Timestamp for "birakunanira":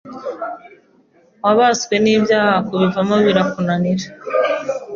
3.25-4.05